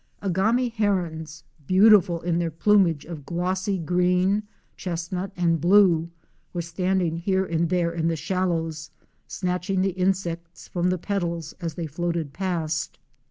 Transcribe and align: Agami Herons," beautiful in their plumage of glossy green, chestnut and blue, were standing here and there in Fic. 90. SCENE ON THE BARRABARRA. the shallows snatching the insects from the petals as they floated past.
Agami 0.23 0.71
Herons," 0.71 1.43
beautiful 1.67 2.21
in 2.21 2.39
their 2.39 2.49
plumage 2.49 3.05
of 3.05 3.23
glossy 3.23 3.77
green, 3.77 4.41
chestnut 4.75 5.29
and 5.37 5.61
blue, 5.61 6.09
were 6.53 6.61
standing 6.63 7.17
here 7.17 7.45
and 7.45 7.69
there 7.69 7.91
in 7.91 8.07
Fic. 8.07 8.07
90. 8.07 8.15
SCENE 8.15 8.37
ON 8.37 8.47
THE 8.49 8.49
BARRABARRA. 8.49 8.61
the 8.63 8.63
shallows 8.63 8.89
snatching 9.27 9.81
the 9.81 9.89
insects 9.89 10.67
from 10.67 10.89
the 10.89 10.97
petals 10.97 11.53
as 11.61 11.75
they 11.75 11.85
floated 11.85 12.33
past. 12.33 12.97